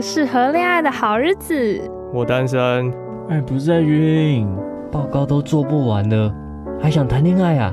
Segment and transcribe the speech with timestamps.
[0.00, 1.80] 适合恋爱的好日子，
[2.12, 2.92] 我单身。
[3.28, 4.48] 爱，不是在晕，
[4.90, 6.34] 报告都做不完了，
[6.80, 7.72] 还想谈恋爱啊？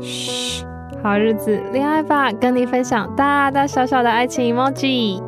[0.00, 0.64] 嘘，
[1.02, 5.22] 好日子，恋爱吧，跟你分享大大小小的爱情 emoji。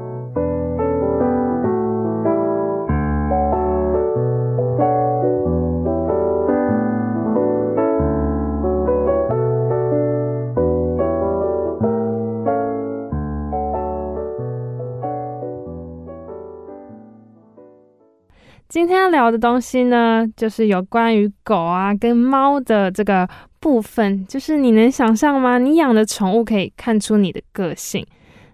[18.83, 23.28] 今天要聊的东西呢，就是有关于狗啊跟猫的这个
[23.61, 24.27] 部分。
[24.27, 25.56] 就是你能想象吗？
[25.56, 28.05] 你养的宠物可以看出你的个性。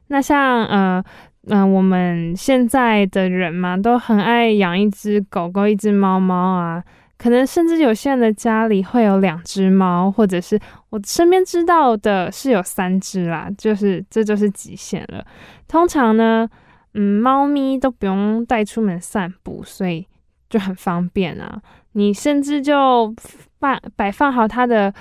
[0.08, 1.02] 那像呃
[1.46, 6.84] 嗯、我们现在的人嘛，都很爱养一只狗狗、一只猫猫啊。
[7.16, 10.60] 可能甚至有些人的家里会有两只猫，或者是
[10.90, 13.48] 我身边知道的是有三只啦。
[13.56, 15.24] 就是这就是极限了。
[15.66, 16.46] 通常呢。
[16.94, 20.08] 嗯，猫咪都不用带出门散步，所以
[20.48, 21.60] 就很方便啊。
[21.92, 23.14] 你甚至就
[23.58, 24.92] 放摆放好它的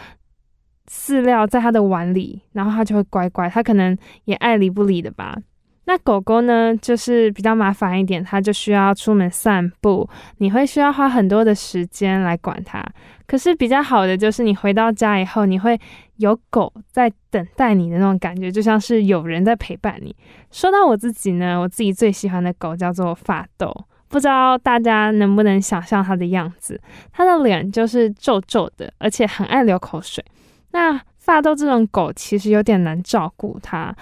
[0.89, 3.49] 饲料在它的碗里，然后它就会乖乖。
[3.49, 5.37] 它可能也爱理不理的吧。
[5.85, 10.09] 那狗狗呢，就是比较麻烦一点，它就需要出门散步，
[10.39, 12.83] 你会需要花很多的时间来管它。
[13.25, 15.79] 可是比较好的就是你回到家以后，你会
[16.17, 20.13] 有狗在等待你的那种感觉，就像是有人在陪伴你。
[20.51, 23.73] 说到我自己呢，我自己最喜欢的狗叫做法斗，
[24.09, 26.79] 不知道大家能不能想象它的样子？
[27.11, 30.23] 它的脸就是皱皱的，而且很爱流口水。
[30.71, 33.95] 那法斗这种狗其实有点难照顾它。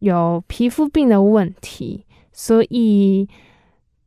[0.00, 3.28] 有皮肤病的问题，所以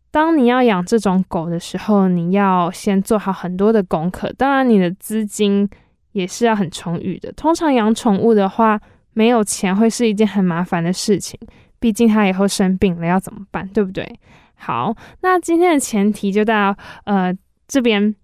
[0.09, 4.31] 当你要养这种狗的时候，你要先做好很多的功课。
[4.37, 5.69] 当然，你的资金
[6.13, 7.29] 也是要很充裕的。
[7.33, 8.79] 通常养宠物的话，
[9.11, 11.37] 没有钱会是一件很麻烦的事情，
[11.77, 14.17] 毕竟它以后生病了要怎么办，对不对？
[14.61, 17.35] 好，那今天的前提就到呃
[17.67, 18.15] 这边，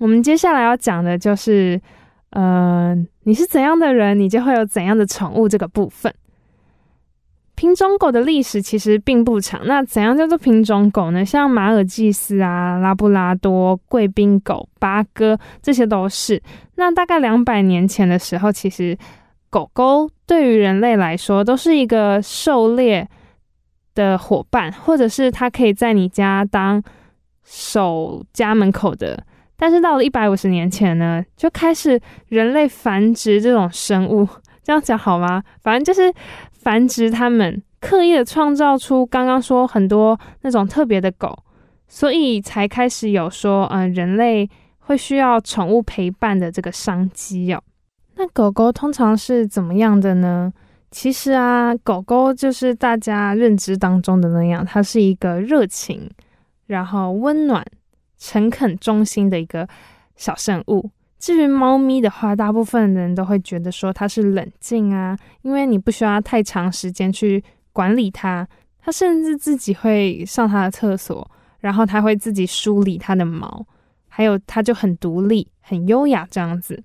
[0.00, 1.78] 我们接下来要讲的就是，
[2.30, 6.12] 呃，你是怎样的人，你就会有怎样的宠物这个部分。
[7.54, 9.60] 品种狗的历史其实并不长。
[9.66, 11.24] 那怎样叫做品种狗呢？
[11.24, 16.40] 像马尔济斯啊、拉布拉多、贵宾狗、八哥，这些都是。
[16.76, 18.96] 那大概两百年前的时候，其实
[19.50, 23.08] 狗狗对于人类来说都是一个狩猎
[23.98, 26.80] 的伙伴，或者是它可以在你家当
[27.42, 29.24] 守家门口的。
[29.56, 34.28] 但是到了一百五十年前呢，就开始人类繁殖这种生物。
[34.62, 35.42] 这样讲好吗？
[35.62, 36.14] 反正就是。
[36.60, 41.32] 繁殖他们，刻意的创造出刚刚说很多那种特别的狗，
[41.86, 44.50] 所以才开始有说，嗯、人类
[44.80, 47.62] 会需要宠物陪伴的这个商机哦。
[48.16, 50.52] 那狗狗通常是怎么样的呢？
[50.90, 56.10] 其实啊，狗狗就是大家认知当中的那样，它是一个热情，
[56.66, 57.64] 然后温暖、
[58.16, 59.68] 诚恳、忠心的一个
[60.16, 60.90] 小生物。
[61.18, 67.42] 至于猫咪的话，大部分人都会觉得说它是冷静啊，因为你不需要太长时间去
[67.72, 68.46] 管理它，
[68.80, 73.66] 它甚至自己会上它的厕所，然后它会自己梳理它的毛，
[74.06, 76.82] 还有它就很独立、很优雅这样子。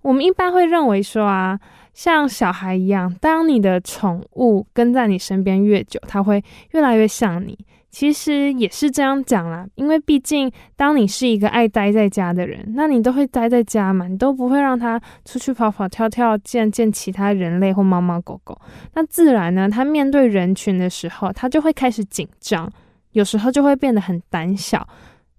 [0.00, 1.60] 我们一般会认为说啊，
[1.92, 6.42] 像小孩一样，当你的宠物跟在你身边越久，它会
[6.72, 7.58] 越来越像你。
[7.90, 18.58] 其实也是这样讲啦，因为毕竟当你是一个爱待在家的人，那你都会待在家嘛，你都不会让它出去跑跑跳跳，见见其他人类或猫猫狗狗。
[18.94, 22.72] 那自然呢，它面对人群的时候，它就会开始紧张，
[23.10, 24.88] 有时候就会变得很胆小，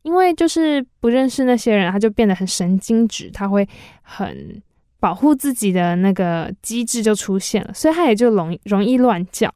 [0.04, 3.68] 因为就是不认识那些人，它就变得很神经质，它会
[4.04, 4.62] 很
[5.04, 9.54] 保护自己的那个机制就出现了，所以它也就容容易乱叫。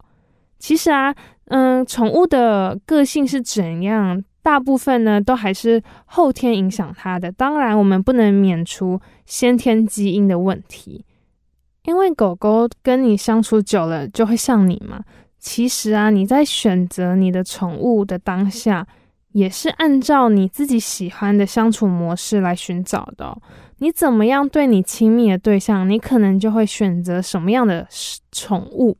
[0.59, 1.15] 其实啊。
[1.49, 4.21] 嗯，宠物的个性是怎样？
[4.41, 7.31] 大部分呢都还是后天影响它的。
[7.31, 11.05] 当然，我们不能免除先天基因的问题，
[11.85, 15.01] 因为狗狗跟你相处久了就会像你嘛。
[15.39, 18.85] 其实啊，你在选择你的宠物的当下，
[19.37, 23.37] 也是按照你自己喜欢的相处模式来寻找的。
[23.77, 27.87] 你怎么样对你亲密的对象，你可能就会选择什么样的
[28.31, 28.97] 宠物。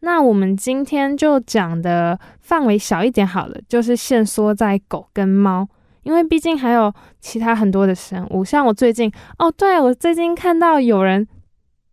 [0.00, 5.68] 那我们今天就讲的范围小一点好了，就是限缩在狗跟猫，
[6.02, 8.44] 因为毕竟还有其他很多的生物。
[8.44, 9.08] 像我最近
[9.38, 11.24] 哦，对，我最近看到有人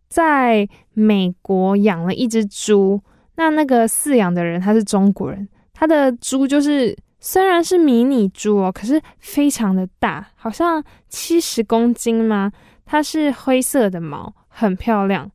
[0.08, 3.00] 在美国养了一只猪，
[3.36, 6.94] 那那个饲养的人他是中国人，他的猪就是
[7.24, 12.50] 虽然是迷你猪哦，可是非常的大，好像七十公斤吗？
[12.84, 15.30] 它是灰色的毛，很漂亮。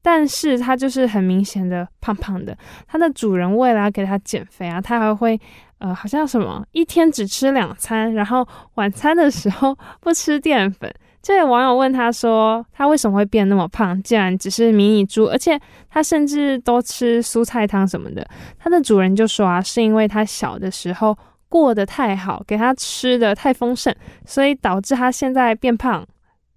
[0.00, 2.56] 但是它就是很明显的胖胖的，
[2.86, 5.38] 它的主人为了要给它减肥啊，它还会
[5.78, 10.94] 呃，好像什么一天只吃两餐，然后晚餐的时候不吃淀粉。
[11.26, 14.00] 就有网友问他说，他为什么会变那么胖？
[14.04, 18.24] 竟然只是迷你猪，而且他甚至都吃蔬菜汤什么的，
[18.56, 21.18] 他的主人就说啊，是因为他小的时候
[21.48, 23.92] 过得太好，给他吃的太丰盛，
[24.24, 26.06] 所以导致他现在变胖。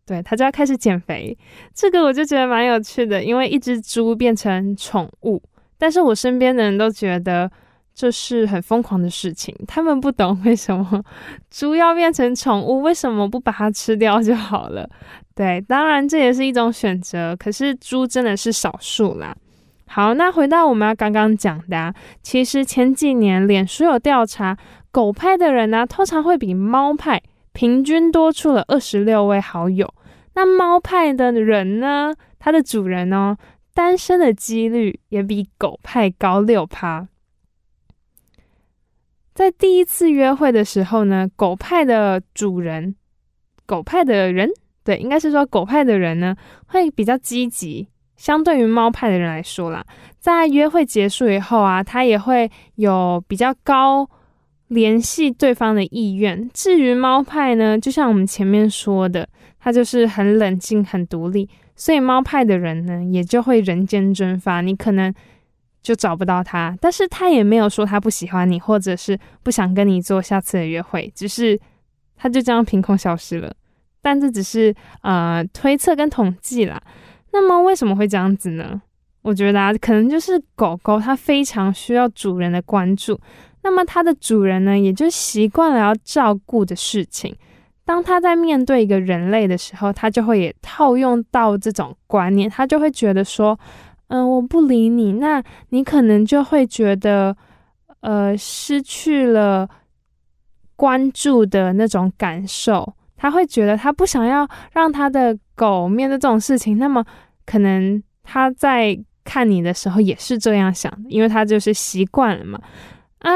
[0.06, 1.36] 对，他就要开始减肥，
[1.74, 5.42] 这个我就觉得蛮有趣的，因为一只猪变成宠物，
[5.80, 7.50] 但是我身边的人都觉得
[7.94, 11.04] 这是很疯狂的事情，他们不懂为什么
[11.50, 14.90] 猪要变成宠物，为什么不把它吃掉就好了？
[15.36, 19.36] 对，当然这也是一种选择，可是猪真的是少数啦。
[19.88, 24.58] 好，那回到我们刚刚讲的啊，其实前几年脸书有调查，
[24.92, 27.22] 狗派的人呢，通常会比猫派
[27.54, 29.94] 平均多出了二十六位好友。
[30.36, 32.14] 那猫派的人呢？
[32.38, 33.36] 它的主人哦，
[33.74, 37.08] 单身的几率也比狗派高六趴。
[39.40, 42.94] 在第一次约会的时候呢，狗派的主人，
[43.66, 44.50] 狗派的人，
[44.84, 46.36] 对，应该是说狗派的人呢，
[46.68, 47.88] 会比较积极，
[48.18, 49.82] 相对于猫派的人来说啦。
[50.20, 54.06] 在约会结束以后啊，他也会有比较高
[54.68, 56.50] 联系对方的意愿。
[56.54, 59.26] 至于猫派呢，就像我们前面说的。
[59.62, 65.14] 他就是很冷静、很独立，所以猫派的人呢，也就会人间蒸发，你可能
[65.82, 66.76] 就找不到他。
[66.82, 71.60] 但是他也没有说他不喜欢你，或者是不想跟你做下次的约会，只是
[72.16, 73.54] 他就这样凭空消失了。
[74.02, 76.82] 但这只是呃推测跟统计啦。
[77.32, 78.82] 那么为什么会这样子呢？
[79.22, 83.20] 我觉得啊，可能就是狗狗它非常需要主人的关注，
[83.64, 87.36] 那么它的主人呢，也就习惯了要照顾的事情。
[87.84, 93.60] 当它在面对一个人类的时候，它就会也套用到这种观念，它就会觉得说，
[94.10, 97.36] 嗯、我不理你，那你可能就会觉得，
[98.02, 99.68] 呃，失去了
[100.76, 102.94] 关注的那种感受。
[103.16, 107.04] 他会觉得他不想要让他的狗面对这种事情，那么
[107.46, 112.62] 可能他在看你的时候也是这样想，因为他就是习惯了嘛，
[113.20, 113.32] 啊。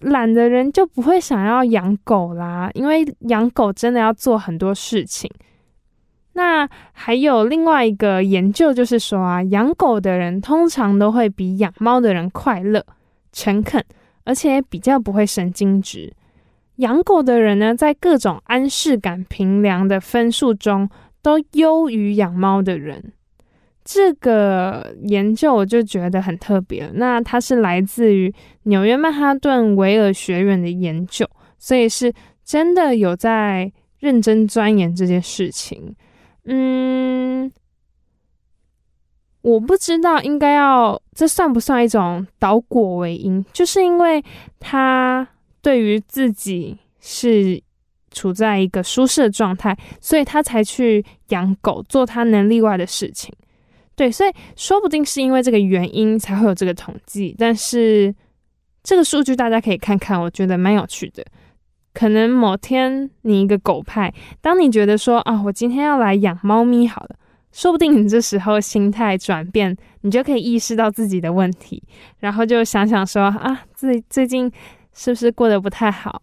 [0.00, 5.30] 懒的人就不会想要养狗啦，因为养狗真的要做很多事情。
[6.34, 12.84] 那还有另外一个研究，就是说啊，养狗的人通常都会比养猫的人快乐、
[13.32, 13.82] 诚恳，
[14.24, 16.12] 而且比较不会神经质。
[16.76, 20.88] 养狗的人呢，在各种安适感评量的分数中，
[21.22, 23.12] 都优于养猫的人。
[23.84, 26.90] 这个研究我就觉得很特别。
[26.94, 31.24] 那它是来自于纽约曼哈顿维尔学院的研究，
[31.58, 32.12] 所以是
[32.44, 35.94] 真的有在认真钻研这件事情。
[36.44, 37.50] 嗯，
[39.42, 44.22] 我不知道应该要这算不算一种倒果为因，就是因为
[44.60, 45.26] 他
[45.62, 47.62] 对于自己是
[48.10, 53.34] 处在一个舒适的状态，所以他才去养狗，做他能力外的事情。
[53.96, 58.14] 对，所以说不定是因为这个原因才会有这个统计，但是
[58.82, 61.24] 这个数据大家可以看看，我觉得蛮有趣的。
[61.94, 67.16] 可能某天你一个狗派，当你觉得说啊，我今天要来养猫咪好了，
[67.52, 71.82] 说不定你这时候心态转变，你就可以意识到自己的问题，
[72.18, 74.50] 然后就想想说啊，自己最近
[74.92, 76.20] 是不是过得不太好，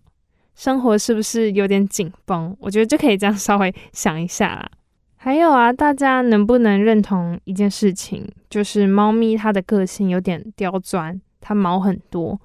[0.54, 2.56] 生活是不是有点紧绷？
[2.60, 4.70] 我觉得就可以这样稍微想一下啦。
[5.16, 12.38] 还有啊，大家能不能认同一件事情，就是猫咪它的个性有点刁钻，它毛很多，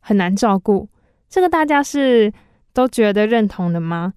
[0.00, 0.88] 很难照顾。
[1.28, 2.32] 这个大家是
[2.72, 4.14] 都觉得认同的吗？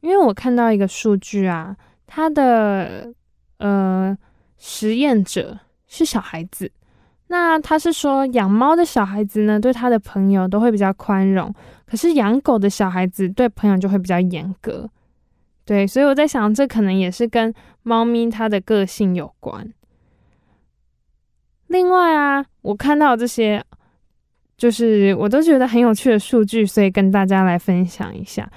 [0.00, 3.12] 因为我看到一个数据啊，他的
[3.58, 4.16] 呃
[4.58, 6.70] 实验者是小孩子，
[7.28, 11.54] 那他是说养猫的小孩子呢，对他的朋友都会比较宽容，
[11.86, 14.88] 可是养狗的小孩子对朋友就会比较严格。
[15.64, 19.72] 对，所以我在想，这可能也是跟猫咪它的个性有关。
[21.68, 23.64] 另外啊，我看到这些，
[24.62, 28.48] 就是我都觉得很有趣的数据，所以跟大家来分享一下。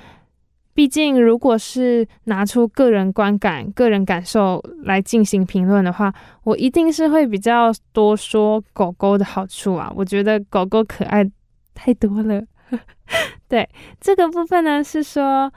[0.72, 9.92] 毕竟，如果是拿出个人观感、个人感受来进行评论的话，我一定是会比较多说狗狗的好处啊。
[9.96, 11.28] 我觉得狗狗可爱
[11.74, 12.40] 太多了。
[13.50, 13.68] 对，
[14.00, 15.52] 这个部分呢，是说。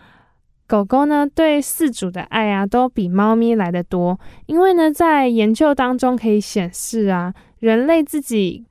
[0.66, 4.20] 狗狗呢，对饲主的爱啊，都比猫咪来得多。
[4.44, 8.66] 因为呢，在研究当中可以显示啊，人类自己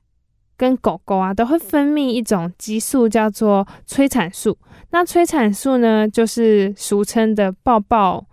[0.58, 4.58] 跟狗狗啊，都会分泌一种激素，叫做催产素。
[4.90, 8.26] 那催产素呢，就是俗称的抱抱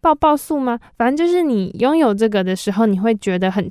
[0.00, 0.78] 抱抱素吗？
[0.96, 3.64] 反正就是你拥有这个的时候，你会觉得很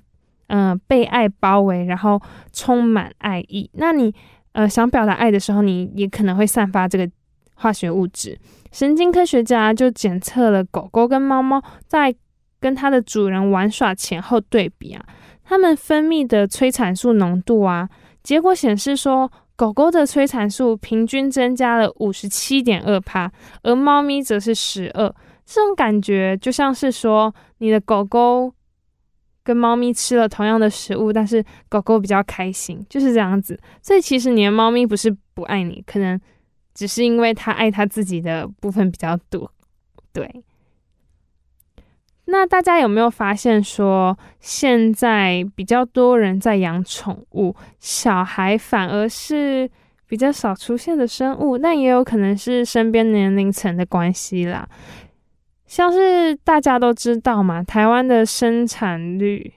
[0.47, 2.19] 嗯、呃、被爱包围，然后
[2.53, 3.69] 充满爱意。
[3.73, 4.13] 那你
[4.53, 7.09] 呃想表达爱的时候，你也可能会散发这个
[7.55, 8.39] 化学物质。
[8.71, 12.15] 神经科学家就检测了狗狗跟猫猫在
[12.59, 15.03] 跟它的主人玩耍前后对比啊，
[15.47, 17.87] 它们分泌的催产素浓度啊，
[18.21, 23.31] 结果显示说，狗狗的催产素平均增加了五十七点二帕，
[23.63, 25.07] 而猫咪则是十二。
[25.45, 28.53] 这种感觉就像是说，你的狗狗
[29.41, 33.57] 跟猫咪吃了同样的食物，但是狗狗比较开心，就是这样子。
[33.81, 36.19] 所以其实你的猫咪不是不爱你，可能。
[36.73, 39.51] 只是因为他爱他自己的部分比较多，
[40.13, 40.43] 对。
[42.27, 49.69] 那大家有没有发现说，现在比较多人在养宠物，小孩反而是
[50.07, 51.57] 比较少出现的生物？
[51.57, 54.67] 那也有可能是身边年龄层的关系啦。
[55.65, 59.53] 像是大家都知道嘛，台湾的生产率，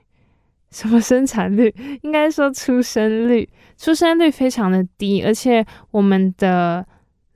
[0.70, 1.74] 什么生产率？
[2.02, 6.86] 应该说出生率，出生率非常的低，而且我们的。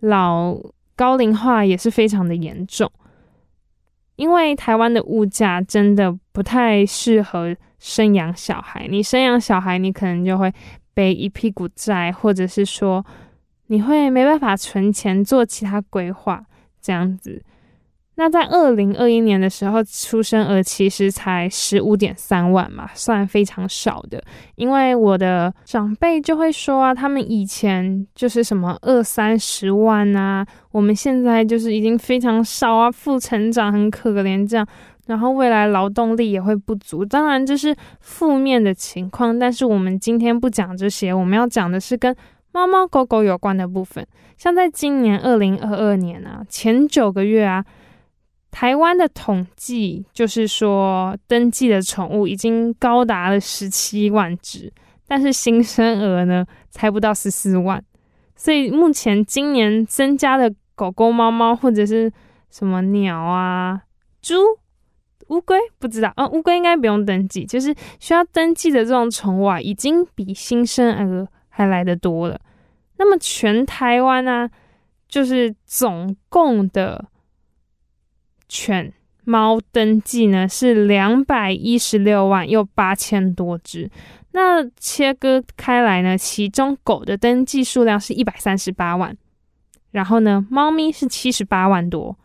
[0.01, 0.55] 老
[0.95, 2.93] 高龄化也是非常的严重，
[4.17, 8.87] 因为台湾的物价真的不太适合生养小孩。
[8.89, 10.53] 你生养小孩，你可能就会
[10.95, 13.05] 背一屁股债，或者是说
[13.67, 16.45] 你会没办法存钱做其他规划，
[16.81, 17.43] 这样子。
[18.17, 24.23] 那在二零二一年的时候，出生儿其实才十五点三万嘛，算非常少的。
[24.55, 34.65] 因为我的长辈就会说啊，他们以前就是什么二三十万啊，我们现在就是已经非常少啊，负成长很可怜这样，
[35.07, 37.05] 然后未来劳动力也会不足。
[37.05, 42.15] 当然这是负面的情况，但是我们今天不讲这些，我们要讲的是跟
[42.53, 44.07] 猫猫狗狗有关的部分。
[44.37, 47.65] 像在今年二零二二年啊，前九个月啊。
[48.55, 54.73] 台湾的统计就是说，登记的宠物已经高达了十七万只，
[55.09, 57.85] 但是新生儿呢，才不到十四万。
[58.37, 62.09] 所以目前今年增加的狗狗、猫猫或者是
[62.49, 63.81] 什么鸟啊、
[64.23, 64.37] 猪、
[65.27, 72.41] 乌龟，不知道啊，乌龟应该不用登记，就是需要登记的这种宠物啊，已经比新生儿还来得多了。
[72.99, 74.49] 那么全台湾啊，
[75.09, 77.07] 就是总共的。
[78.49, 78.93] 犬
[79.25, 83.91] 猫登记呢是两百一十六万又八千多只，
[84.33, 89.17] 那切割开来呢，其中狗的登记数量是一百三十八万，
[89.93, 92.17] 然后呢，猫咪是七十八万多。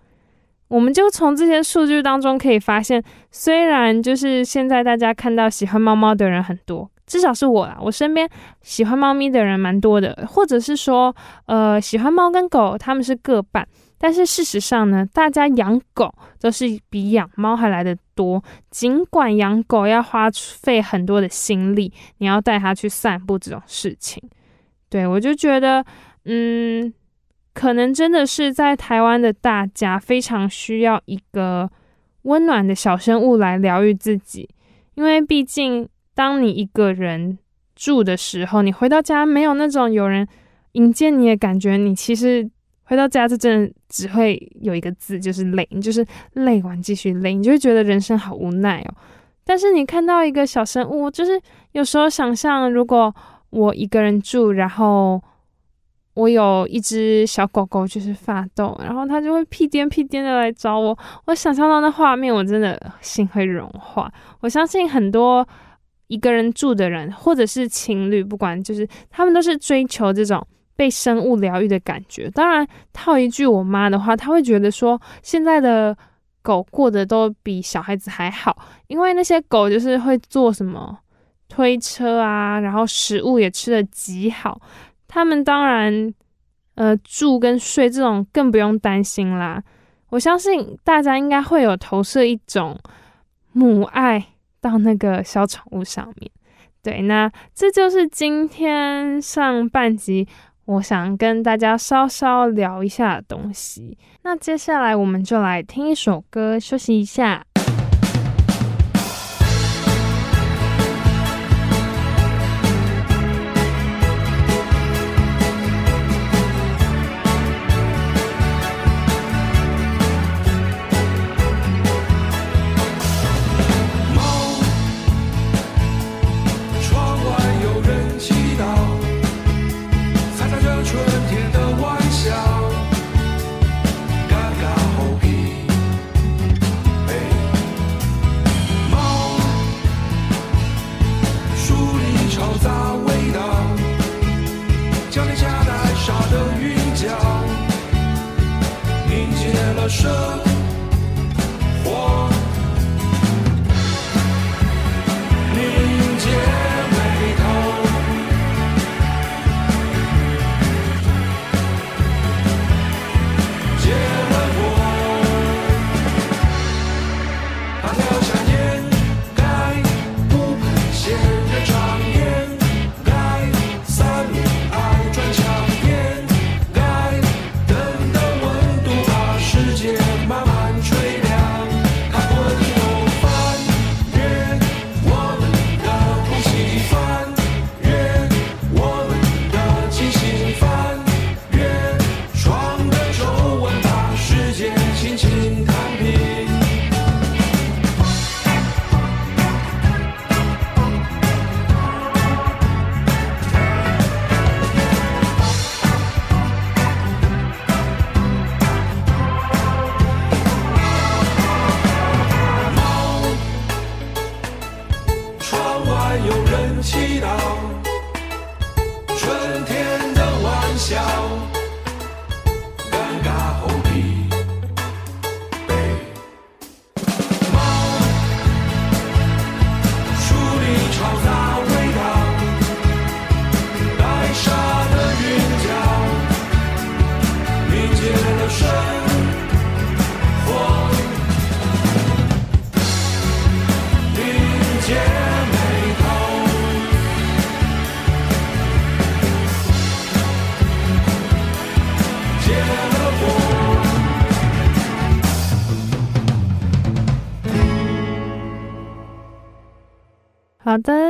[0.67, 8.29] 我们就从这些数据当中可以发现，虽然就是现在大家看到喜欢猫猫的人很多，至少是我啦，我身边
[8.61, 11.15] 喜欢猫咪的人蛮多的，或者是说，
[11.47, 13.67] 呃，喜欢猫跟狗他们是各半。
[14.01, 18.41] 但是事实上呢，大家养狗都是比养猫还来得多。
[18.71, 24.23] 尽管养狗要花费很多的心力，你要带它去散步这种事情，
[24.89, 25.85] 对，我就觉得，
[26.23, 26.93] 嗯，
[27.53, 31.69] 可能真的是在台湾的大家非常需要一个
[32.21, 34.47] 温暖的小生物来疗愈自己，
[34.95, 37.37] 因为毕竟当你一个人
[37.75, 40.25] 住的时候，你回到家没有那种有人
[40.71, 42.49] 迎接你的感觉，你其实。
[42.89, 46.03] 回到家就真的只会有一个字，就是累，就是
[46.33, 48.95] 累完继续累，你就会觉得人生好无奈哦。
[49.45, 51.39] 但是你看到一个小生物，就是
[51.73, 53.13] 有时候想象，如果
[53.51, 55.21] 我一个人住，然后
[56.15, 64.11] 我有一只小狗狗，就是发抖，然后它就会屁颠屁颠的来找我，我想象到那画面，我真的心会融化。
[64.39, 65.47] 我相信很多
[66.07, 70.43] 一个人住的人，或者是情侣，不管就是他们都是追求这种。
[70.79, 75.93] 被生物疗愈的感觉，当然套一句我妈的话，她会觉得说，现在的
[76.41, 78.57] 狗过得都比小孩子还好，
[78.87, 80.97] 因为那些狗就是会做什么
[81.49, 84.61] 推车啊，然后食物也吃得极好，
[85.05, 86.13] 他们当然
[86.75, 89.61] 呃住跟睡这种更不用担心啦。
[90.11, 92.79] 我相信大家应该会有投射一种
[93.51, 94.25] 母爱
[94.61, 96.31] 到那个小宠物上面。
[96.81, 100.25] 对，那这就是今天上半集。
[100.69, 107.43] 我想跟大家稍稍聊一下东西，那接下来我们就来听一首歌，休息一下。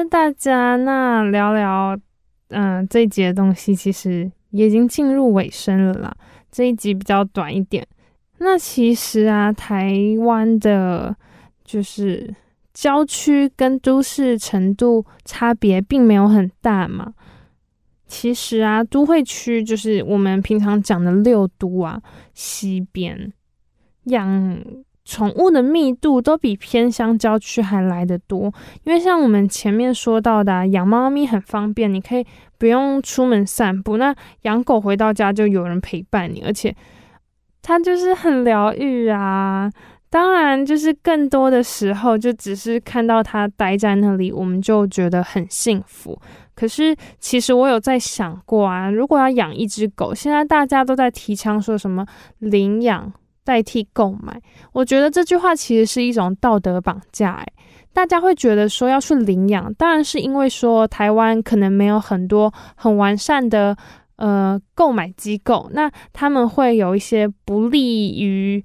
[0.09, 1.95] 大家，那聊聊，
[2.47, 6.11] 嗯、这一集的东西其实已经进入尾声了啦。
[6.49, 7.85] 这一集比较短一点。
[8.39, 11.15] 那其实啊，台湾的，
[11.63, 12.33] 就是
[12.73, 17.13] 郊区跟都市程度差别并没有很大嘛。
[18.07, 22.01] 其实啊，都会区就是我们平常讲的六都啊，
[22.33, 23.31] 西边
[24.05, 24.59] 养。
[25.09, 28.43] 宠物的密度都比偏乡郊区还来得多，
[28.83, 32.23] 因为像我们前面说到的啊，养猫咪很方便，你可以
[32.59, 33.97] 不用出门散步。
[33.97, 36.75] 那养狗回到家就有人陪伴你，而且
[37.63, 39.67] 它就是很疗愈啊。
[40.11, 46.15] 当然，就是更多的时候就只是看到它待在那里，我们就觉得很幸福。
[46.53, 52.05] 可是其实我有在想过啊，如果要养一只狗，现在大家都在提倡说什么
[52.37, 53.11] 领养。
[53.49, 54.39] 代替购买，
[54.73, 57.31] 我觉得这句话其实是一种道德绑架。
[57.31, 57.45] 哎，
[57.91, 63.75] 大家会觉得说要去领养，当然是因为说台湾可能没有很多很完善的
[64.17, 68.63] 呃购买机构，那他们会有一些不利于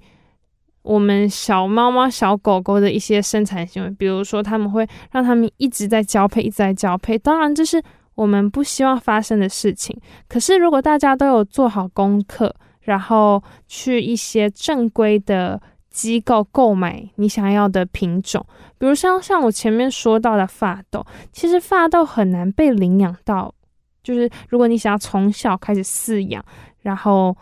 [0.83, 7.17] 我们小猫猫、小狗狗的一些生产行为，比如说他们会让他们一直在交配，一直在交配。
[7.17, 7.81] 当然这是
[8.13, 9.99] 我们不希望发生的事情。
[10.29, 12.53] 可是如果大家都有做好功课。
[12.85, 18.43] 然后去一些正规的机构购买你想要的品种。
[18.79, 23.53] 比如像像我前面说到的法斗，其实法斗很难被领养到，
[24.01, 26.43] 就是如果你想要从小开始饲养，
[26.81, 27.35] 然后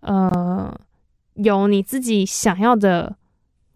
[0.00, 0.74] 呃
[1.34, 3.14] 有你自己想要的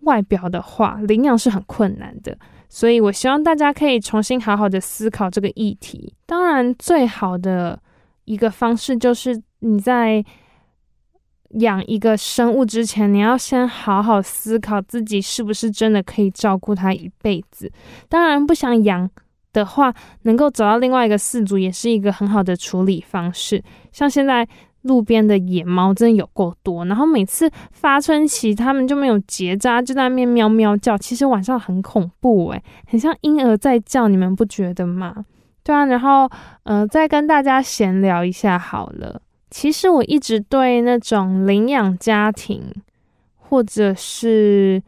[0.01, 2.37] 外表的话，领养是很困难的。
[2.69, 6.15] 所以，我希望大家可以重新好好的思考这个议题。
[6.25, 7.79] 当然，最好的
[8.25, 10.25] 一个方式就是你在
[11.61, 17.71] 养一个生物之前，你要先好好思考自己是不是真的可以照顾它一辈子。
[18.09, 19.09] 当然，不想养
[19.53, 23.63] 的话，能够找到另外一个饲主也是一个很好的处理方式。
[23.93, 24.49] 像现在。
[24.83, 30.99] 路边的野猫真的有够多，然后每次发春期，它们就没有结扎，就在那边喵喵叫。
[30.99, 35.25] 其实晚上很恐怖诶，很像婴儿在叫，你们不觉得吗？
[35.63, 36.29] 对啊，然后
[36.65, 39.23] 呃，再跟大家闲聊一下好了。
[39.53, 42.73] 其实我一直对那种领养家庭
[43.37, 44.83] 或者是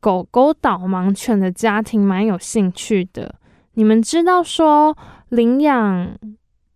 [0.00, 3.34] 狗狗导盲犬的家庭蛮有兴趣的。
[3.74, 4.96] 你们知道说
[5.28, 6.18] 领养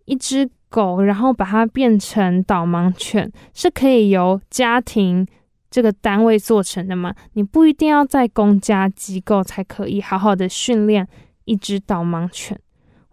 [0.05, 5.27] 一只狗，然后把它变成导盲犬，是可以由家庭
[5.71, 7.15] 这个单位做成的吗？
[7.33, 11.09] 你不一定要在公家机构才可以好好的训练
[11.47, 12.61] 一只导盲犬。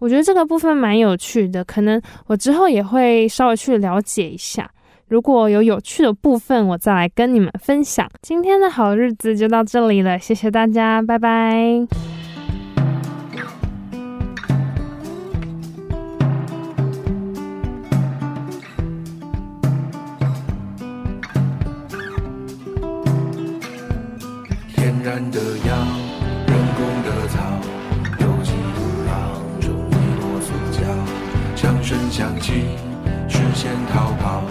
[0.01, 4.67] 我觉得这个部分蛮有趣的，可能我之后也会稍微去了解一下。
[5.07, 8.09] 如果有有趣的部分，我再来跟你们分享。
[8.19, 11.85] 今天的好日子就到这里了，谢谢大家，拜拜。
[24.73, 25.39] 天然的
[33.61, 34.41] 视线逃跑，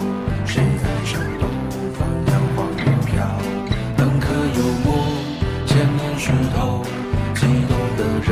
[0.45, 1.49] 谁在山东
[1.91, 3.27] 放羊黄云飘？
[3.97, 5.03] 登科幽默，
[5.65, 6.81] 千年石头，
[7.35, 8.31] 激动的人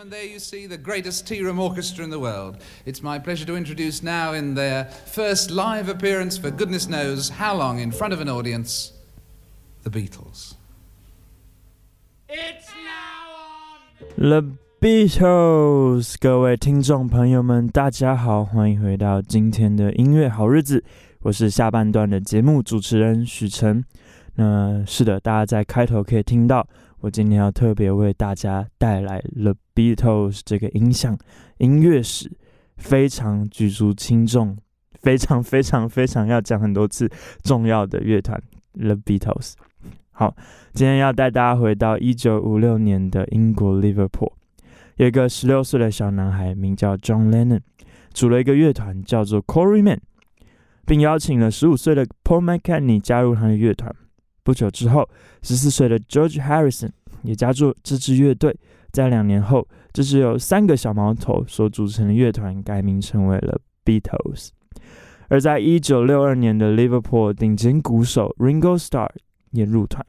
[0.00, 2.56] gentlemen, there you see the greatest tea room orchestra in the world.
[2.86, 7.54] It's my pleasure to introduce now, in their first live appearance for goodness knows how
[7.54, 8.92] long in front of an audience,
[9.82, 10.54] the Beatles.
[14.16, 14.44] The
[14.80, 20.82] Beatles，各位听众朋友们，大家好，欢迎回到今天的音乐好日子，
[21.20, 23.84] 我是下半段的节目主持人许晨。
[24.36, 26.66] 那是的，大家在开头可以听到，
[27.00, 31.17] 我今天要特别为大家带来 The Beatles 这个音响
[31.57, 32.31] 音乐史
[32.77, 34.57] 非常举足轻重、
[35.01, 37.09] 非常非常非常要讲很多次
[37.43, 38.41] 重要的乐团
[38.73, 39.53] The Beatles。
[40.11, 40.35] 好，
[40.73, 44.33] 今天要带大家回到一九五六年的英国 Liverpool，
[44.97, 47.61] 有一个十六岁的小男孩名叫 John Lennon，
[48.13, 49.99] 组了一个乐团叫做 Quarrymen，
[50.85, 53.95] 并邀请了十五岁的 Paul McCartney 加入他的乐团。
[54.43, 55.09] 不久之后，
[55.41, 56.89] 十四岁的 George Harrison
[57.23, 58.55] 也加入这支乐队。
[58.91, 64.49] 在两年后，这是由三个小毛头所组成的乐团改名成为了 Beatles。
[65.29, 69.09] 而在一九六二年的 Liverpool，顶尖鼓手 Ringo Starr
[69.51, 70.05] 也入团。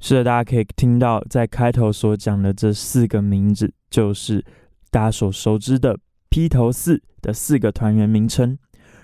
[0.00, 4.44] 是的，大家可以听到在开头所讲的这四个名字，就是
[4.90, 5.98] 大家所熟知的
[6.30, 8.58] 披头四的四个团员名称。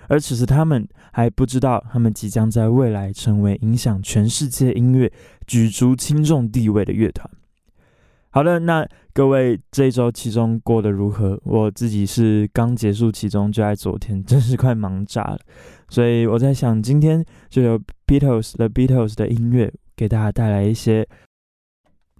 [0.07, 5.11] 而此时，他们还不知道，他们即将在未来成为影响全世界音乐、
[5.47, 7.29] 举足轻重地位的乐团。
[8.35, 11.39] 好的，那各位这一周期中过得如何？
[11.43, 15.39] 我自己是刚结束期中，就在昨天，真是快忙炸了。
[15.87, 21.07] 所以我在想，今天就由 Beatles 的 Beatles 的音乐给大家带来一些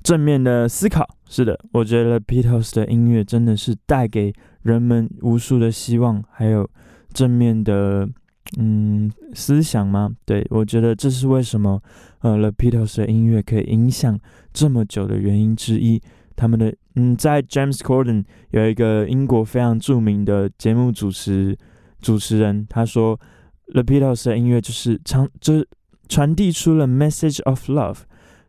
[0.03, 1.17] 正面的思考。
[1.27, 6.69] 是的，我觉得 Beatles 的音乐真的是带给人们无数的希望，还有。
[7.13, 8.09] 正面的
[8.57, 10.11] 嗯思想吗？
[10.25, 11.81] 对，我觉得这是为什么
[12.19, 14.19] 呃 The Beatles 的音乐可以影响
[14.51, 16.01] 这么久的原因之一。
[16.35, 21.57] 他们的嗯，在 James Corden 有一个英国非常著名的节目主持
[22.01, 23.19] 主持人，他说
[23.71, 25.67] The Beatles 的音乐就是唱，就是
[26.09, 27.99] 传递出了 message of love，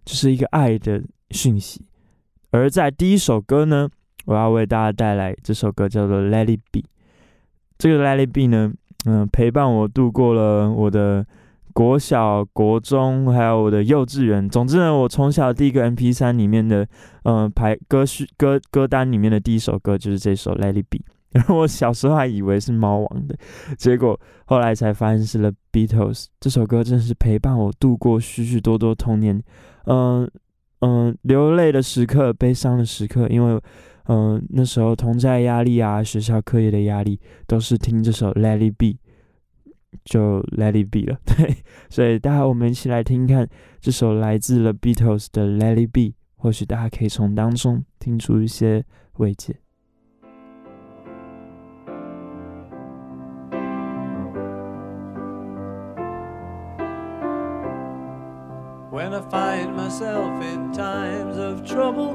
[0.04, 1.86] 就是一个爱的讯息。
[2.50, 3.88] 而在第一首歌呢，
[4.24, 6.82] 我要为大家带来这首歌叫做 Let It Be。
[7.76, 8.72] 这个 Let It Be 呢，
[9.06, 11.24] 嗯、陪伴我度过了我的
[11.72, 14.48] 国小、国中，还有我的幼稚园。
[14.48, 16.82] 总之呢，我从小第一个 MP3 里面的，
[17.24, 21.00] 嗯、呃，排歌序歌歌单里面的第一首歌就是这首 Let It Be。
[21.32, 23.36] 然后我小时候还以为是猫王的，
[23.76, 26.26] 结果后来才发现是 The Beatles。
[26.38, 29.42] 这首歌真是陪伴我度过许许多多童年，
[29.86, 30.30] 嗯、
[30.80, 33.60] 嗯、流泪的时刻、悲伤的时刻，因为。
[34.06, 38.86] 嗯、那时候同在压力啊，学校课业的压力，都是听这首《Let It Be》
[40.04, 41.18] 就《Let It Be》了。
[41.24, 41.56] 对，
[41.88, 43.48] 所以大家我们一起来听看
[43.80, 46.00] 这首来自 The Beatles 的《Let It Be》，
[46.36, 49.56] 或许大家可以从当中听出一些慰藉。
[58.92, 62.14] When I find myself in times of trouble,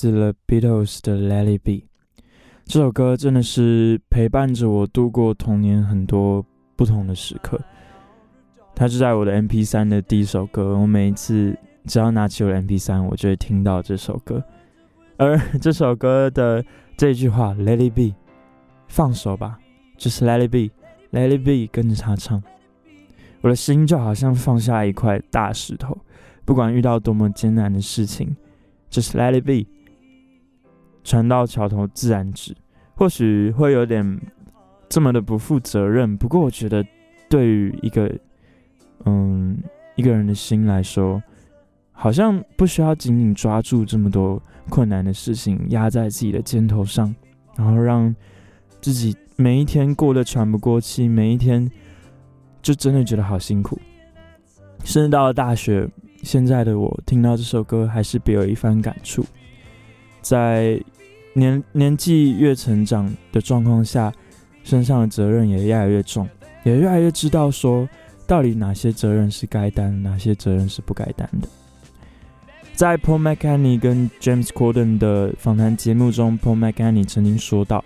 [0.00, 1.72] 自 The Beatles 的《Let It Be》
[2.64, 6.42] 这首歌，真的是陪伴着我度过童年很多
[6.74, 7.60] 不同的时刻。
[8.74, 14.42] 它是在我的 MP3 的第一首歌，我每一次只要拿起我的 MP3，我就会听到这首歌。
[15.18, 16.64] 而这首歌的
[16.96, 18.14] 这句话 “Let It Be”，
[18.88, 19.58] 放手吧，
[19.98, 22.42] 就是 “Let It Be”，“Let It Be”，跟着他唱，
[23.42, 25.98] 我的心就好像放下一块大石头，
[26.46, 28.34] 不管遇到多么艰难的事情。
[28.88, 29.70] 就是 Let it be，
[31.04, 32.54] 船到桥头自然直。
[32.94, 34.20] 或许会有点
[34.88, 36.84] 这么的不负责任，不过我觉得
[37.28, 38.10] 对于一个
[39.04, 39.56] 嗯
[39.94, 41.22] 一个人的心来说，
[41.92, 47.14] 好像不需要紧紧抓住这么多困难的事情压在自己的肩头上，
[47.56, 48.14] 然后让
[48.80, 51.70] 自己每一天过得喘不过气，每一天
[52.60, 53.80] 就真的觉得好辛苦。
[54.84, 55.88] 甚至到了大学。
[56.22, 59.24] 现在的我听到这首歌还是别有一番感触，
[60.20, 60.80] 在
[61.32, 64.12] 年年纪越成长的状况下，
[64.62, 66.28] 身上的责任也越来越重，
[66.64, 67.88] 也越来越知道说
[68.26, 71.48] 到底哪些责任是该担，哪些责任是不该担的。
[72.74, 77.84] 在 Paul McCartney 跟 James Corden 的访谈节目中，Paul McCartney 曾经说到，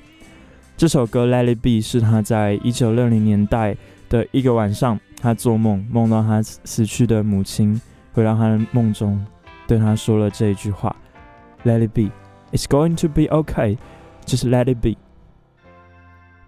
[0.77, 3.77] 这首歌《Let It Be》是他在一九六零年代
[4.09, 7.81] 的一个晚上，他做梦梦到他死去的母亲。
[8.13, 9.21] 回到他的梦中，
[9.67, 10.95] 对他说了这一句话
[11.65, 12.13] ：“Let it be,
[12.55, 13.77] it's going to be okay,
[14.25, 14.97] just let it be。”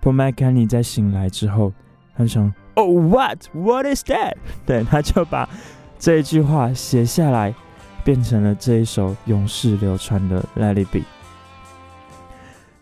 [0.00, 1.72] Paul McCartney 在醒来之后，
[2.16, 3.48] 他想：“Oh, what?
[3.52, 5.48] What is that？” 对，他就把
[5.98, 7.54] 这一句话写下来，
[8.04, 11.00] 变成了这一首永世流传的《Let it be》。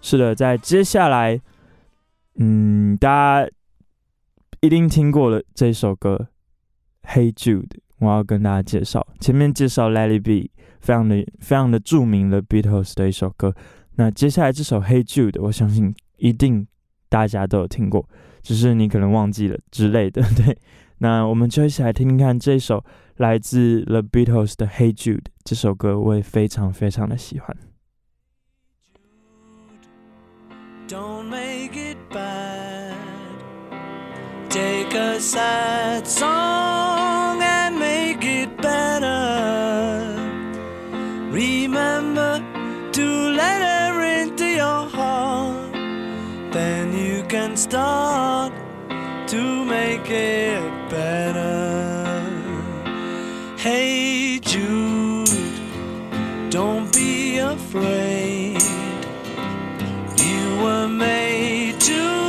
[0.02, 1.40] 是的，在接下来
[2.36, 3.50] 嗯，大家
[4.60, 6.28] 一定听过了这首歌
[7.08, 7.68] 《Hey Jude》，
[8.00, 9.06] 我要跟大家介绍。
[9.18, 10.32] 前面介绍《Let It Be》，
[10.85, 13.55] 非常的非常的著名的 Beatles 的一首歌。
[13.97, 16.66] 那接下来这首《Hey Jude》，我相信一定
[17.09, 18.07] 大家都有听过，
[18.43, 20.20] 只是你可能忘记了之类的。
[20.37, 20.59] 对，
[20.99, 22.85] 那我们就一起来听听看这首
[23.16, 27.57] 来自 The Beatles 的《Hey Jude》这首歌，我也非常非常的喜欢。
[30.87, 32.93] Don't make it bad.
[34.51, 37.23] Take a sad song
[47.57, 48.52] start
[49.28, 52.24] to make it better.
[53.57, 55.28] Hey Jude,
[56.50, 58.62] don't be afraid.
[60.18, 62.23] You were made to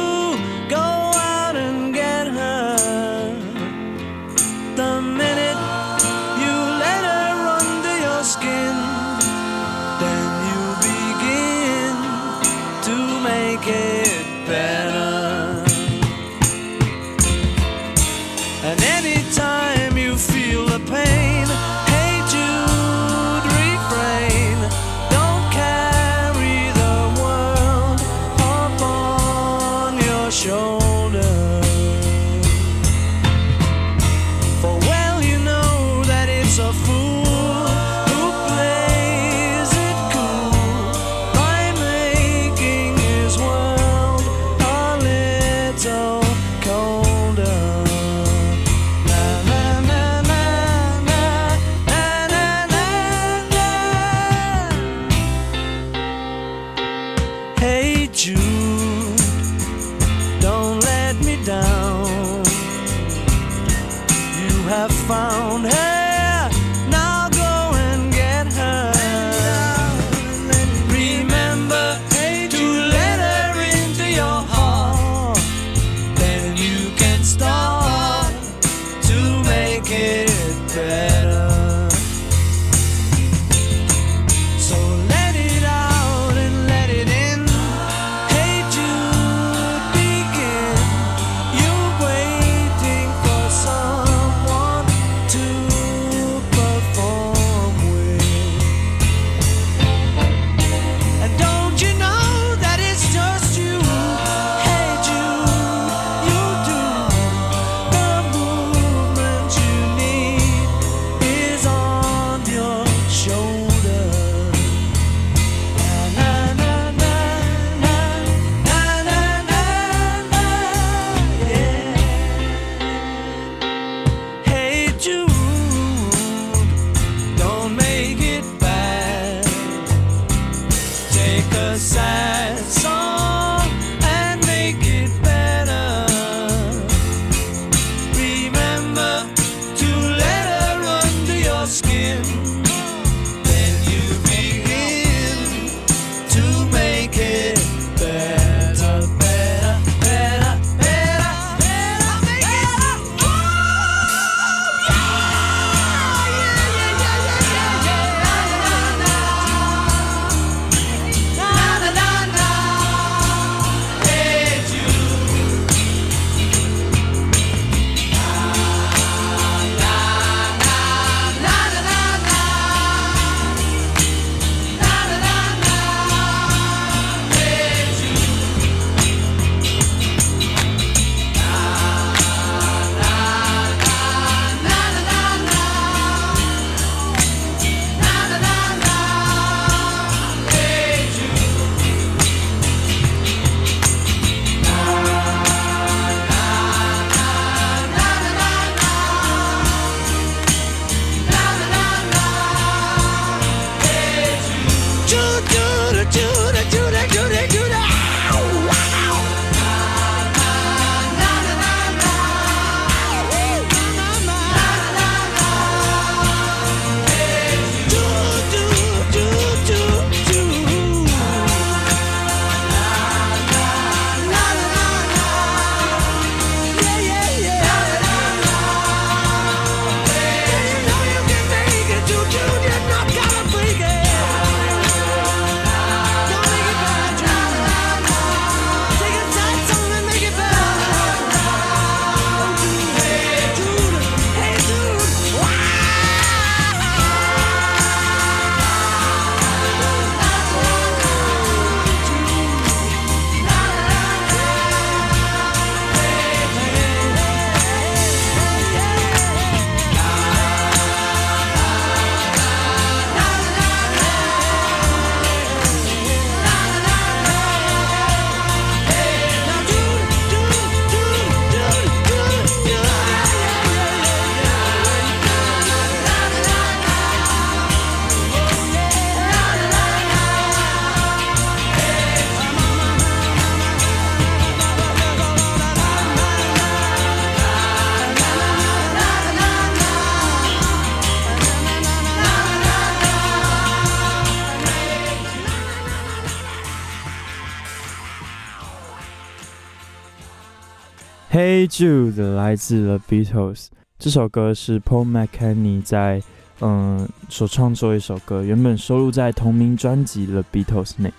[301.77, 303.67] Jude 来自 The Beatles，
[303.99, 306.23] 这首歌是 Paul McCartney 在
[306.61, 311.11] 嗯所创作一首歌，原本收录在同名专辑 The Beatles 内，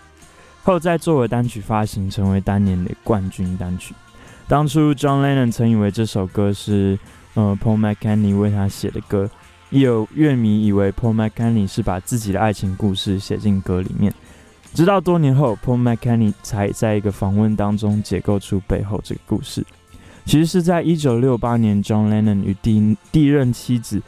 [0.62, 3.94] 后在作为单曲发行，成为当年的冠军单曲。
[4.48, 6.98] 当初 John Lennon 曾以为这首歌是
[7.34, 9.28] 呃 Paul McCartney 为他写的歌，
[9.68, 14.10] 也有乐迷以为 Paul McCartney 是把自己的爱情故事写进歌里面。
[14.72, 19.62] 直到多年后，Paul McCartney 才在一个访问当中解构出背后这个故事。
[20.26, 24.02] 其实是在一九六八年，John Lennon 与第第一任妻子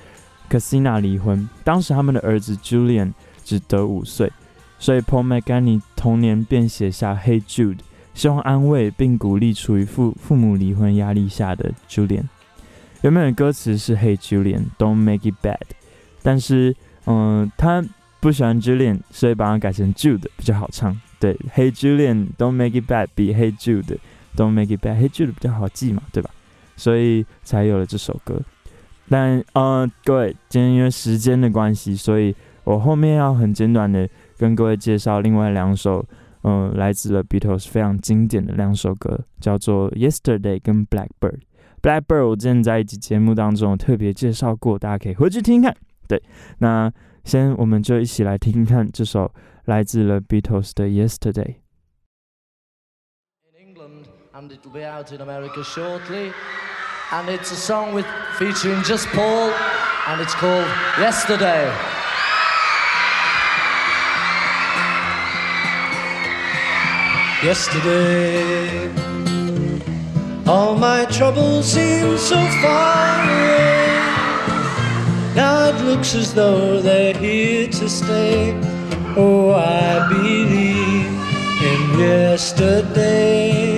[0.51, 1.49] Casina 离婚。
[1.63, 3.13] 当时他们的儿子 Julian
[3.45, 4.31] 只得五岁，
[4.81, 7.77] 所以 Paul McCartney 同年便写下《Hey Jude》，
[8.15, 12.25] 希望安慰并鼓励处于父父母离婚压力下的 Julian。
[13.03, 15.61] 原本的歌词是 “Hey Julian, don't make it bad”，
[16.21, 16.75] 但是
[17.07, 17.85] 嗯，他
[18.19, 21.01] 不喜欢 Julian，所以把它改成 Jude 比较好唱。
[21.21, 23.99] 对，“Hey Julian, don't make it bad” 比 “Hey Jude”。
[24.39, 26.31] Don't make it bad, Hey Jude 比较好记嘛，对吧？
[26.77, 28.41] 所以才有了这首歌。
[29.09, 32.33] 但呃，各位，今天因为时间的关系，所以
[32.63, 36.07] 我后面要很简短的跟各位介绍另外两首，
[36.43, 41.41] 嗯、来自了 Beatles 非常经典的两首歌，叫做 Yesterday 跟 Blackbird。
[41.83, 45.77] Blackbird 我之前在一集节目当中特别介绍过，大家可以回去听听看。
[46.07, 46.23] 对，
[46.59, 46.93] 那
[47.25, 49.35] 先我们就一起来听听看这首
[49.65, 51.57] 来自了 Beatles 的 Yesterday。
[54.39, 56.33] And it'll be out in America shortly.
[57.11, 58.07] And it's a song with
[58.39, 59.51] featuring just Paul,
[60.07, 61.67] and it's called Yesterday.
[67.43, 68.95] Yesterday,
[70.47, 73.99] all my troubles seem so far away.
[75.35, 78.53] Now it looks as though they're here to stay.
[79.17, 81.07] Oh, I believe
[81.61, 83.78] in yesterday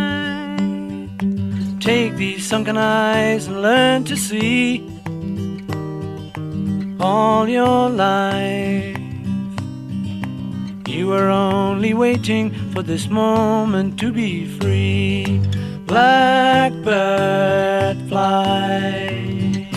[1.81, 4.87] Take these sunken eyes and learn to see
[6.99, 8.95] all your life.
[10.87, 15.41] You were only waiting for this moment to be free.
[15.87, 16.87] Blackbird
[18.07, 19.67] fly.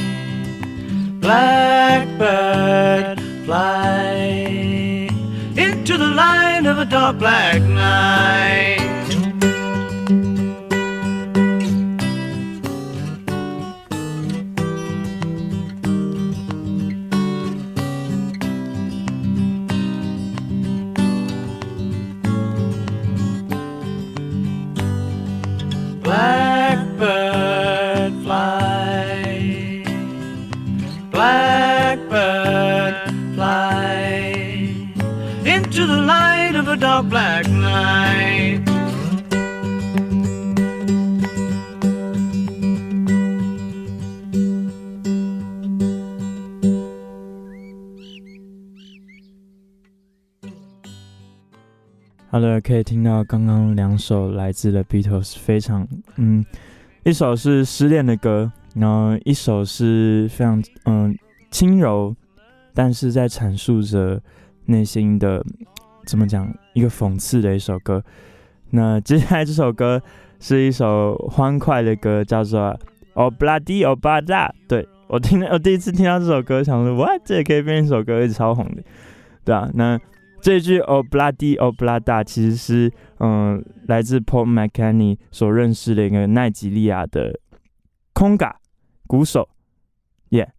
[1.21, 4.13] Blackbird fly
[5.57, 8.74] into the light of a dark black night.
[37.09, 38.61] Black night.
[52.31, 55.87] Hello，可以听到刚刚两首来自的 Beatles，非常
[56.17, 56.45] 嗯，
[57.05, 61.17] 一首是失恋的歌，然后一首是非常嗯
[61.53, 62.13] 轻柔，
[62.75, 64.21] 但是在阐述着
[64.65, 65.45] 内心的
[66.05, 68.03] 怎么讲一个讽刺的一首歌。
[68.71, 70.03] 那接下来这首歌
[70.41, 72.61] 是一首欢快的歌，叫做
[73.15, 74.49] 《O BLOODY Ob-La-Da》。
[74.69, 78.83] 对，我听我第一次听到这首歌，想说哇，这也可以变一首歌，一直超红的，
[79.45, 80.01] 对啊，那。
[80.43, 87.41] 这句 O BLOODY Ob-La-Da 其实是嗯来自 Paul McCartney 所认识的一个奈及利亚的
[88.13, 88.55] 空嘎
[89.07, 89.49] 鼓手，
[90.29, 90.51] 耶、yeah，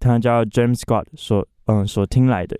[0.00, 2.58] 他叫 James Scott 所嗯所听来的。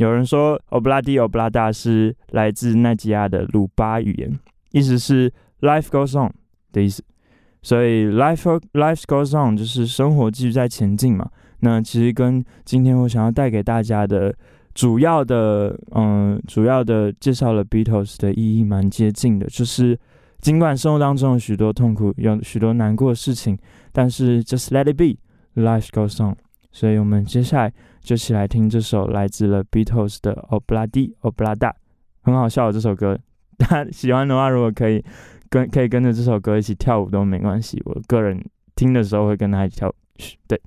[0.00, 4.38] 有人说 Ob-La-Di Ob-La-Da 是来自奈及利亚的鲁巴语言，
[4.72, 5.30] 意思是
[5.60, 6.32] Life goes on
[6.72, 7.02] 的意思。
[7.62, 11.30] 所以 Life Life goes on 就是生活继续在前进嘛。
[11.60, 14.34] 那其实跟今天我想要带给大家的。
[14.72, 19.98] 主要的，嗯，主要的介绍了 Beatles 的意义蛮接近的，就是
[20.40, 23.58] 尽管生活当中有许多痛苦，有许多难过的事情，
[23.90, 26.36] 但是 Just let it be，life goes on。
[26.70, 31.72] 所以我们接下来就起来听这首来自了 Beatles 的 Ob-La-Di Ob-La-Da，
[32.22, 33.18] 很好笑的这首歌，
[33.58, 35.04] 大家喜欢的话，如果可以
[35.48, 38.42] 跟可以跟着这首歌一起跳舞都没关系，我个人
[38.74, 39.94] 听的时候会跟他一起跳，
[40.48, 40.60] 对。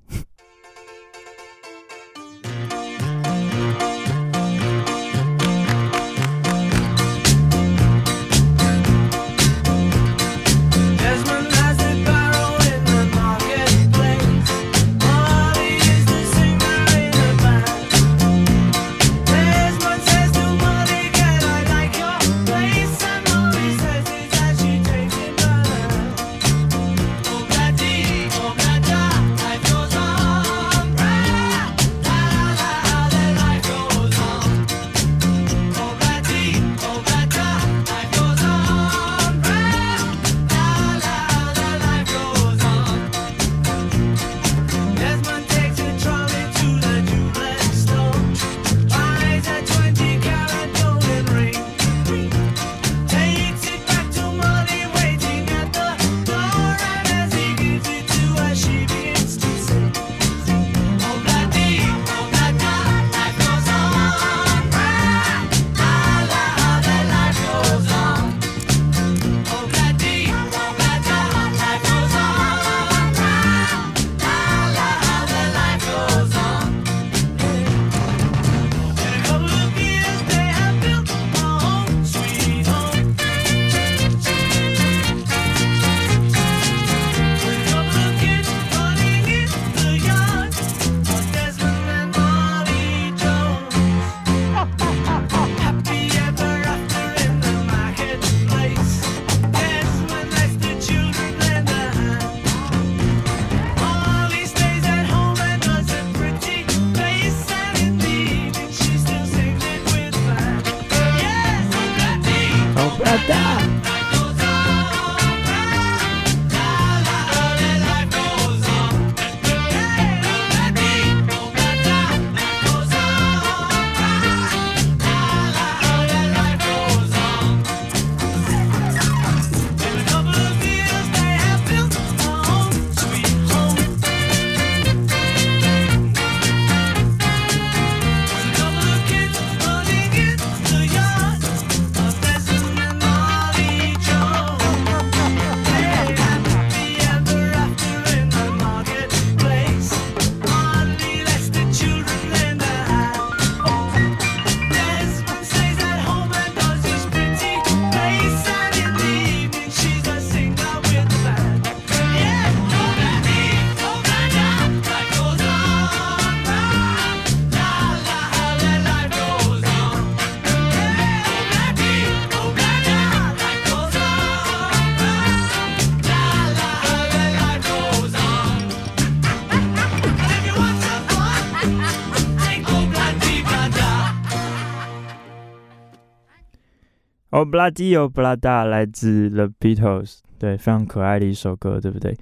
[187.53, 192.17] Ob-La-Di Ob-La-Da 来自 The Beatles，对，非常可爱的一首歌，对不对？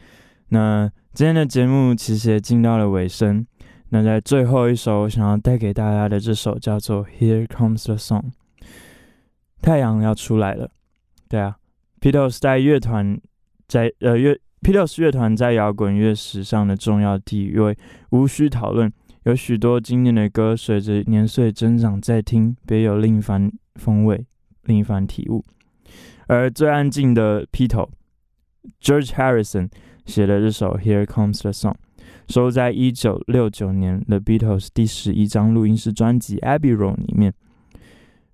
[0.49, 3.47] 那今天的节目其实也进到了尾声。
[3.91, 8.21] 那在最后一首，我想要带给大家的这首叫做《Here Comes the Sun》。
[9.61, 10.69] 太阳要出来了。
[11.29, 11.55] 对啊
[12.01, 13.17] ，Beatles 在乐团
[13.69, 17.77] 在呃乐 Beatles 乐团在摇滚乐史上的重要地位
[18.09, 18.91] 无需讨论。
[19.23, 24.25] 有许多经典的歌，随着年岁增长，再听别有另一番风味，
[24.64, 25.43] 另一番体悟。
[26.28, 27.89] 而最安静的披头
[28.82, 29.70] George Harrison
[30.05, 31.74] 写的这首《Here Comes the Sun》，
[32.28, 37.34] 收在一九六九年 The Beatles 第十一张录音室专辑《Abbey Road》里面。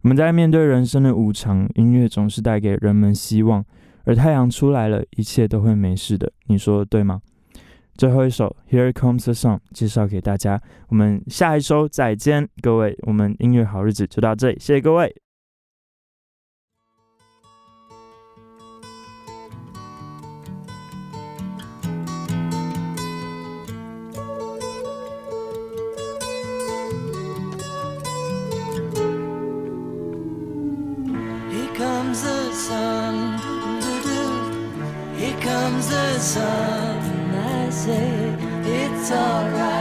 [0.02, 3.66] 我们在面对人生的无常，音乐总是带给人们希望。
[4.06, 6.32] 而太阳出来了，一切都会没事的。
[6.46, 7.20] 你说对吗？
[7.98, 15.14] 最后一首《Here Comes the Sun》介绍给大家，我们下一周再见，各位，我们音乐好日子就到这里，谢谢各位。
[36.20, 36.99] Sun.
[37.36, 38.34] I say
[38.65, 39.77] it's alright.